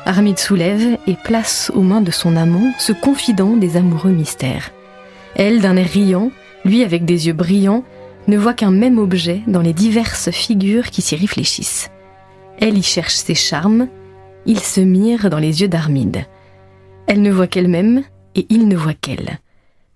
Armide 0.05 0.39
soulève 0.39 0.97
et 1.07 1.15
place 1.15 1.71
aux 1.75 1.81
mains 1.81 2.01
de 2.01 2.11
son 2.11 2.37
amant 2.37 2.71
ce 2.79 2.93
confident 2.93 3.57
des 3.57 3.75
amoureux 3.75 4.11
mystères. 4.11 4.71
Elle, 5.35 5.59
d'un 5.59 5.75
air 5.75 5.89
riant, 5.89 6.31
lui 6.63 6.83
avec 6.83 7.03
des 7.03 7.27
yeux 7.27 7.33
brillants, 7.33 7.83
ne 8.27 8.37
voit 8.37 8.53
qu'un 8.53 8.71
même 8.71 8.97
objet 8.97 9.41
dans 9.47 9.61
les 9.61 9.73
diverses 9.73 10.31
figures 10.31 10.89
qui 10.89 11.01
s'y 11.01 11.15
réfléchissent. 11.15 11.89
Elle 12.59 12.77
y 12.77 12.83
cherche 12.83 13.15
ses 13.15 13.35
charmes, 13.35 13.87
il 14.45 14.59
se 14.59 14.81
mire 14.81 15.29
dans 15.29 15.39
les 15.39 15.61
yeux 15.61 15.67
d'Armide. 15.67 16.25
Elle 17.07 17.21
ne 17.21 17.31
voit 17.31 17.47
qu'elle-même, 17.47 18.03
et 18.35 18.45
il 18.49 18.67
ne 18.67 18.75
voit 18.75 18.93
qu'elle. 18.93 19.39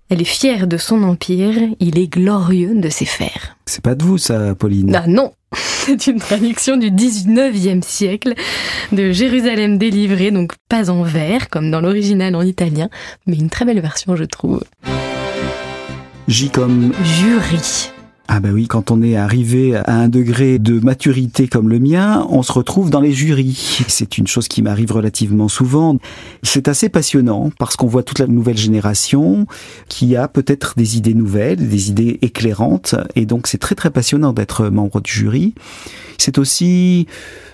Elle 0.09 0.21
est 0.21 0.25
fière 0.25 0.67
de 0.67 0.77
son 0.77 1.03
empire, 1.03 1.55
il 1.79 1.99
est 1.99 2.07
glorieux 2.07 2.73
de 2.75 2.89
ses 2.89 3.05
fers. 3.05 3.57
C'est 3.65 3.83
pas 3.83 3.95
de 3.95 4.03
vous, 4.03 4.17
ça, 4.17 4.55
Pauline 4.55 4.95
Ah 4.95 5.07
non, 5.07 5.33
C'est 5.55 6.07
une 6.07 6.19
traduction 6.19 6.77
du 6.77 6.91
19e 6.91 7.81
siècle 7.83 8.33
de 8.91 9.11
Jérusalem 9.11 9.77
délivrée, 9.77 10.31
donc 10.31 10.53
pas 10.67 10.89
en 10.89 11.03
vers 11.03 11.49
comme 11.49 11.71
dans 11.71 11.81
l'original 11.81 12.35
en 12.35 12.41
italien, 12.41 12.89
mais 13.25 13.37
une 13.37 13.49
très 13.49 13.65
belle 13.65 13.81
version 13.81 14.15
je 14.15 14.23
trouve. 14.23 14.63
J 16.27 16.49
comme 16.49 16.93
Jury. 17.03 17.91
Ah 18.31 18.39
bah 18.41 18.49
oui, 18.53 18.67
quand 18.67 18.91
on 18.91 19.01
est 19.01 19.15
arrivé 19.15 19.75
à 19.75 19.95
un 19.95 20.07
degré 20.07 20.59
de 20.59 20.79
maturité 20.79 21.47
comme 21.47 21.67
le 21.67 21.79
mien, 21.79 22.27
on 22.29 22.43
se 22.43 22.51
retrouve 22.51 22.91
dans 22.91 23.01
les 23.01 23.11
jurys. 23.11 23.79
C'est 23.87 24.19
une 24.19 24.27
chose 24.27 24.47
qui 24.47 24.61
m'arrive 24.61 24.91
relativement 24.91 25.47
souvent. 25.47 25.97
C'est 26.43 26.67
assez 26.67 26.89
passionnant 26.89 27.49
parce 27.57 27.75
qu'on 27.75 27.87
voit 27.87 28.03
toute 28.03 28.19
la 28.19 28.27
nouvelle 28.27 28.55
génération 28.55 29.47
qui 29.87 30.15
a 30.15 30.27
peut-être 30.27 30.75
des 30.77 30.95
idées 30.95 31.15
nouvelles, 31.15 31.69
des 31.69 31.89
idées 31.89 32.19
éclairantes 32.21 32.93
et 33.15 33.25
donc 33.25 33.47
c'est 33.47 33.57
très 33.57 33.73
très 33.73 33.89
passionnant 33.89 34.31
d'être 34.31 34.69
membre 34.69 35.01
du 35.01 35.11
jury. 35.11 35.55
C'est 36.19 36.37
aussi 36.37 37.07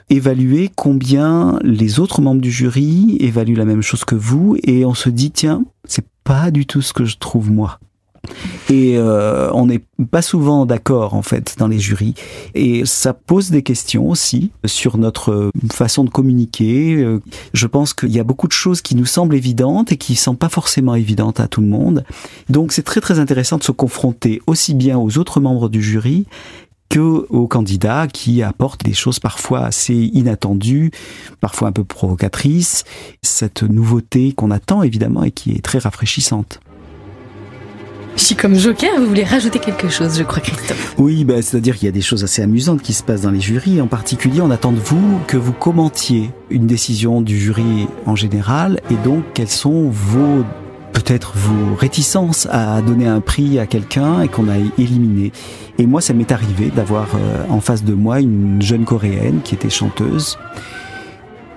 évaluer 0.10 0.70
combien 0.76 1.58
les 1.64 2.02
autres 2.02 2.22
membres 2.22 2.42
du 2.42 2.52
jury 2.52 3.16
évaluent 3.22 3.56
la 3.56 3.64
même 3.64 3.82
chose 3.82 4.04
que 4.04 4.16
vous 4.16 4.58
et 4.62 4.84
on 4.84 4.94
se 4.94 5.08
dit 5.08 5.32
tiens, 5.32 5.64
c'est 5.86 6.06
pas 6.26 6.52
du 6.52 6.66
tout 6.66 6.82
ce 6.82 6.92
que 6.92 7.06
je 7.06 7.16
trouve 7.16 7.50
moi. 7.50 7.80
Et 8.70 8.98
euh, 8.98 9.50
on 9.54 9.68
n'est 9.68 9.82
pas 10.12 10.22
souvent 10.22 10.66
d'accord 10.66 11.14
en 11.14 11.22
fait 11.22 11.56
dans 11.58 11.68
les 11.68 11.80
jurys. 11.80 12.14
Et 12.54 12.86
ça 12.86 13.14
pose 13.14 13.52
des 13.52 13.64
questions 13.64 14.10
aussi 14.10 14.52
sur 14.66 14.98
notre 14.98 15.52
façon 15.72 16.04
de 16.04 16.10
communiquer. 16.10 16.96
Euh, 16.96 17.22
je 17.54 17.68
pense 17.68 17.94
qu'il 17.94 18.12
y 18.12 18.20
a 18.20 18.24
beaucoup 18.24 18.48
de 18.48 18.54
choses 18.54 18.82
qui 18.82 18.96
nous 18.96 19.06
semblent 19.06 19.36
évidentes 19.36 19.92
et 19.92 19.98
qui 19.98 20.14
ne 20.14 20.18
sont 20.18 20.36
pas 20.36 20.50
forcément 20.50 20.96
évidentes 20.96 21.40
à 21.40 21.48
tout 21.48 21.62
le 21.62 21.68
monde. 21.68 22.04
Donc 22.50 22.72
c'est 22.72 22.84
très 22.84 23.02
très 23.02 23.20
intéressant 23.20 23.58
de 23.58 23.64
se 23.64 23.72
confronter 23.72 24.42
aussi 24.48 24.74
bien 24.74 24.98
aux 24.98 25.18
autres 25.18 25.40
membres 25.40 25.70
du 25.70 25.82
jury 25.82 26.26
que 26.90 27.26
aux 27.30 27.48
candidats 27.48 28.08
qui 28.08 28.44
apportent 28.44 28.84
des 28.84 28.94
choses 28.94 29.20
parfois 29.20 29.66
assez 29.66 29.94
inattendues, 30.14 30.92
parfois 31.42 31.70
un 31.70 31.72
peu 31.72 31.84
provocatrices, 31.84 32.84
cette 33.22 33.64
nouveauté 33.64 34.34
qu'on 34.34 34.52
attend 34.52 34.84
évidemment 34.84 35.24
et 35.24 35.32
qui 35.32 35.52
est 35.52 35.64
très 35.64 35.80
rafraîchissante. 35.80 36.60
Suis 38.16 38.36
comme 38.36 38.56
Joker, 38.56 38.90
vous 38.98 39.08
voulez 39.08 39.24
rajouter 39.24 39.60
quelque 39.60 39.90
chose, 39.90 40.18
je 40.18 40.24
crois, 40.24 40.42
Christophe. 40.42 40.96
Oui, 40.98 41.26
bah, 41.26 41.42
c'est-à-dire 41.42 41.76
qu'il 41.76 41.86
y 41.86 41.90
a 41.90 41.92
des 41.92 42.02
choses 42.02 42.24
assez 42.24 42.42
amusantes 42.42 42.82
qui 42.82 42.94
se 42.94 43.04
passent 43.04 43.22
dans 43.22 43.32
les 43.32 43.42
jurys. 43.42 43.82
En 43.82 43.88
particulier, 43.88 44.42
on 44.42 44.52
attend 44.52 44.72
de 44.72 44.80
vous 44.80 45.20
que 45.28 45.38
vous 45.38 45.54
commentiez 45.54 46.32
une 46.50 46.66
décision 46.66 47.22
du 47.22 47.38
jury 47.40 47.88
en 48.06 48.16
général, 48.16 48.80
et 48.90 48.96
donc 49.04 49.24
quelles 49.34 49.50
sont 49.50 49.90
vos 49.90 50.44
peut-être 50.94 51.34
vos 51.36 51.76
réticences 51.76 52.48
à 52.50 52.82
donner 52.82 53.06
un 53.06 53.20
prix 53.20 53.60
à 53.60 53.68
quelqu'un 53.68 54.22
et 54.22 54.30
qu'on 54.30 54.48
a 54.48 54.58
éliminé. 54.78 55.34
Et 55.78 55.86
moi, 55.86 56.00
ça 56.00 56.14
m'est 56.14 56.32
arrivé 56.32 56.72
d'avoir 56.74 57.10
euh, 57.16 57.44
en 57.50 57.60
face 57.60 57.84
de 57.84 57.94
moi 57.94 58.22
une 58.22 58.62
jeune 58.62 58.86
coréenne 58.86 59.42
qui 59.44 59.56
était 59.56 59.70
chanteuse, 59.70 60.40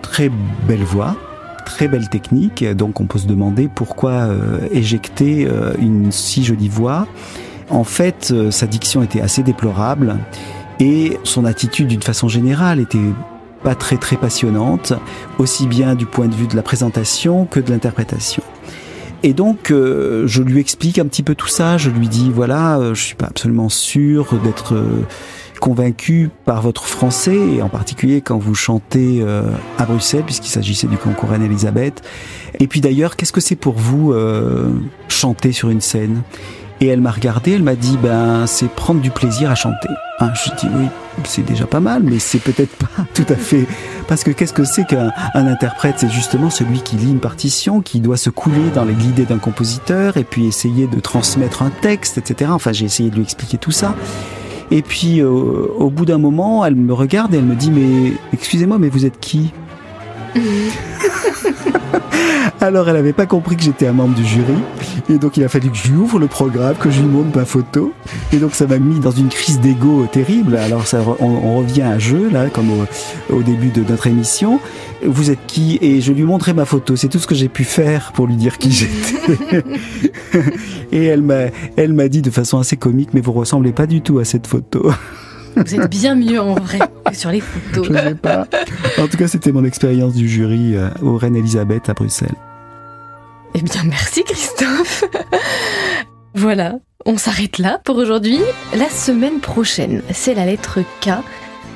très 0.02 0.28
belle 0.66 0.82
voix, 0.82 1.16
très 1.68 1.86
belle 1.86 2.08
technique, 2.08 2.64
donc 2.64 3.00
on 3.00 3.06
peut 3.06 3.18
se 3.18 3.26
demander 3.26 3.68
pourquoi 3.68 4.12
euh, 4.12 4.58
éjecter 4.72 5.46
euh, 5.46 5.74
une 5.78 6.10
si 6.10 6.42
jolie 6.42 6.68
voix. 6.68 7.06
En 7.68 7.84
fait, 7.84 8.30
euh, 8.32 8.50
sa 8.50 8.66
diction 8.66 9.02
était 9.02 9.20
assez 9.20 9.42
déplorable 9.42 10.16
et 10.80 11.18
son 11.24 11.44
attitude 11.44 11.88
d'une 11.88 12.02
façon 12.02 12.26
générale 12.26 12.80
était 12.80 12.98
pas 13.62 13.74
très 13.74 13.98
très 13.98 14.16
passionnante, 14.16 14.94
aussi 15.38 15.66
bien 15.66 15.94
du 15.94 16.06
point 16.06 16.26
de 16.26 16.34
vue 16.34 16.46
de 16.46 16.56
la 16.56 16.62
présentation 16.62 17.44
que 17.44 17.60
de 17.60 17.70
l'interprétation. 17.70 18.42
Et 19.22 19.34
donc, 19.34 19.70
je 19.70 20.42
lui 20.42 20.60
explique 20.60 21.00
un 21.00 21.06
petit 21.06 21.24
peu 21.24 21.34
tout 21.34 21.48
ça. 21.48 21.76
Je 21.76 21.90
lui 21.90 22.06
dis 22.06 22.30
voilà, 22.32 22.78
je 22.94 23.02
suis 23.02 23.16
pas 23.16 23.26
absolument 23.26 23.68
sûr 23.68 24.38
d'être 24.44 24.80
convaincu 25.58 26.30
par 26.44 26.62
votre 26.62 26.86
français, 26.86 27.36
et 27.36 27.62
en 27.62 27.68
particulier 27.68 28.20
quand 28.20 28.38
vous 28.38 28.54
chantez 28.54 29.20
euh, 29.20 29.42
à 29.78 29.84
Bruxelles, 29.84 30.24
puisqu'il 30.24 30.50
s'agissait 30.50 30.86
du 30.86 30.96
concours 30.96 31.32
Anne-Elisabeth. 31.32 32.02
Et 32.60 32.66
puis 32.66 32.80
d'ailleurs, 32.80 33.16
qu'est-ce 33.16 33.32
que 33.32 33.40
c'est 33.40 33.56
pour 33.56 33.74
vous 33.74 34.12
euh, 34.12 34.70
chanter 35.08 35.52
sur 35.52 35.70
une 35.70 35.80
scène? 35.80 36.22
Et 36.80 36.86
elle 36.86 37.00
m'a 37.00 37.10
regardé, 37.10 37.52
elle 37.52 37.64
m'a 37.64 37.74
dit, 37.74 37.98
ben 38.00 38.46
c'est 38.46 38.68
prendre 38.68 39.00
du 39.00 39.10
plaisir 39.10 39.50
à 39.50 39.56
chanter. 39.56 39.88
Hein, 40.20 40.30
je 40.34 40.50
dis 40.60 40.72
oui, 40.76 40.86
c'est 41.24 41.44
déjà 41.44 41.66
pas 41.66 41.80
mal, 41.80 42.02
mais 42.04 42.20
c'est 42.20 42.38
peut-être 42.38 42.76
pas 42.76 42.88
tout 43.14 43.26
à 43.28 43.34
fait. 43.34 43.66
Parce 44.06 44.22
que 44.22 44.30
qu'est-ce 44.30 44.52
que 44.52 44.64
c'est 44.64 44.86
qu'un 44.86 45.10
interprète? 45.34 45.96
C'est 45.98 46.10
justement 46.10 46.50
celui 46.50 46.80
qui 46.80 46.96
lit 46.96 47.10
une 47.10 47.20
partition, 47.20 47.80
qui 47.80 48.00
doit 48.00 48.16
se 48.16 48.30
couler 48.30 48.70
dans 48.74 48.84
l'idée 48.84 49.24
d'un 49.24 49.38
compositeur 49.38 50.16
et 50.16 50.24
puis 50.24 50.46
essayer 50.46 50.86
de 50.86 51.00
transmettre 51.00 51.62
un 51.62 51.70
texte, 51.70 52.16
etc. 52.18 52.50
Enfin, 52.54 52.72
j'ai 52.72 52.84
essayé 52.84 53.10
de 53.10 53.16
lui 53.16 53.22
expliquer 53.22 53.58
tout 53.58 53.72
ça. 53.72 53.94
Et 54.70 54.82
puis, 54.82 55.20
euh, 55.20 55.28
au 55.28 55.90
bout 55.90 56.04
d'un 56.04 56.18
moment, 56.18 56.64
elle 56.64 56.74
me 56.74 56.92
regarde 56.92 57.34
et 57.34 57.38
elle 57.38 57.44
me 57.44 57.54
dit, 57.54 57.70
mais 57.70 58.12
excusez-moi, 58.32 58.78
mais 58.78 58.88
vous 58.88 59.06
êtes 59.06 59.18
qui? 59.20 59.52
Alors 62.60 62.88
elle 62.88 62.96
n'avait 62.96 63.12
pas 63.12 63.26
compris 63.26 63.56
que 63.56 63.62
j'étais 63.62 63.86
un 63.86 63.92
membre 63.92 64.14
du 64.14 64.24
jury 64.24 64.54
et 65.08 65.18
donc 65.18 65.36
il 65.36 65.44
a 65.44 65.48
fallu 65.48 65.70
que 65.70 65.76
je 65.76 65.88
lui 65.88 65.96
ouvre 65.96 66.18
le 66.18 66.26
programme, 66.26 66.74
que 66.76 66.90
je 66.90 67.00
lui 67.00 67.08
montre 67.08 67.36
ma 67.36 67.44
photo 67.44 67.92
et 68.32 68.38
donc 68.38 68.54
ça 68.54 68.66
m'a 68.66 68.78
mis 68.78 68.98
dans 69.00 69.10
une 69.10 69.28
crise 69.28 69.60
d'ego 69.60 70.06
terrible. 70.10 70.56
Alors 70.56 70.86
ça, 70.86 71.00
on, 71.20 71.58
revient 71.58 71.82
à 71.82 71.98
jeu 71.98 72.28
là 72.30 72.48
comme 72.50 72.68
au, 73.30 73.42
début 73.42 73.68
de 73.68 73.82
notre 73.88 74.06
émission. 74.06 74.60
Vous 75.04 75.30
êtes 75.30 75.38
qui? 75.46 75.78
Et 75.80 76.00
je 76.00 76.12
lui 76.12 76.24
montrais 76.24 76.54
ma 76.54 76.64
photo. 76.64 76.96
C'est 76.96 77.08
tout 77.08 77.18
ce 77.18 77.26
que 77.26 77.34
j'ai 77.34 77.48
pu 77.48 77.64
faire 77.64 78.12
pour 78.12 78.26
lui 78.26 78.36
dire 78.36 78.58
qui 78.58 78.72
j'étais. 78.72 79.62
et 80.92 81.04
elle 81.04 81.22
m'a, 81.22 81.46
elle 81.76 81.92
m'a 81.92 82.08
dit 82.08 82.22
de 82.22 82.30
façon 82.30 82.58
assez 82.58 82.76
comique, 82.76 83.10
mais 83.14 83.20
vous 83.20 83.32
ressemblez 83.32 83.72
pas 83.72 83.86
du 83.86 84.00
tout 84.00 84.18
à 84.18 84.24
cette 84.24 84.46
photo. 84.46 84.90
Vous 85.64 85.74
êtes 85.74 85.90
bien 85.90 86.14
mieux 86.14 86.40
en 86.40 86.54
vrai 86.54 86.78
que 87.04 87.16
sur 87.16 87.30
les 87.30 87.40
photos. 87.40 87.88
Je 87.88 87.92
sais 87.92 88.14
pas. 88.14 88.46
En 88.98 89.08
tout 89.08 89.16
cas, 89.16 89.28
c'était 89.28 89.52
mon 89.52 89.64
expérience 89.64 90.14
du 90.14 90.28
jury 90.28 90.76
euh, 90.76 90.88
au 91.02 91.16
Reine 91.16 91.36
Elisabeth 91.36 91.88
à 91.88 91.94
Bruxelles. 91.94 92.34
Eh 93.54 93.62
bien, 93.62 93.82
merci 93.84 94.22
Christophe. 94.24 95.04
voilà, 96.34 96.76
on 97.06 97.16
s'arrête 97.16 97.58
là 97.58 97.80
pour 97.84 97.96
aujourd'hui. 97.96 98.38
La 98.76 98.88
semaine 98.88 99.40
prochaine, 99.40 100.02
c'est 100.12 100.34
la 100.34 100.46
lettre 100.46 100.80
K. 101.00 101.10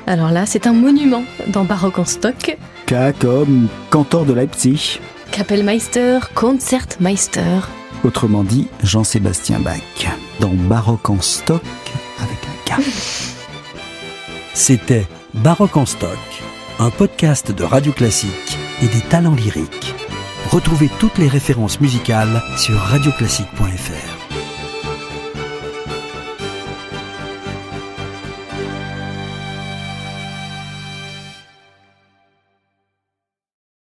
Alors 0.07 0.31
là, 0.31 0.45
c'est 0.45 0.67
un 0.67 0.73
monument 0.73 1.23
dans 1.47 1.63
Baroque 1.63 1.99
en 1.99 2.05
stock. 2.05 2.57
K 2.87 2.93
comme 3.19 3.67
cantor 3.89 4.25
de 4.25 4.33
Leipzig. 4.33 4.99
Kapellmeister, 5.31 6.19
Concertmeister. 6.35 7.59
Autrement 8.03 8.43
dit, 8.43 8.67
Jean-Sébastien 8.83 9.59
Bach. 9.59 9.79
Dans 10.39 10.53
Baroque 10.53 11.09
en 11.09 11.21
stock 11.21 11.63
avec 12.19 12.37
un 12.77 12.81
K. 12.81 12.83
C'était 14.53 15.07
Baroque 15.33 15.77
en 15.77 15.85
stock, 15.85 16.19
un 16.77 16.91
podcast 16.91 17.51
de 17.51 17.63
radio 17.63 17.91
classique 17.91 18.57
et 18.83 18.87
des 18.87 19.01
talents 19.01 19.33
lyriques. 19.33 19.95
Retrouvez 20.51 20.89
toutes 20.99 21.17
les 21.17 21.27
références 21.27 21.81
musicales 21.81 22.41
sur 22.57 22.77
radioclassique.fr. 22.77 24.12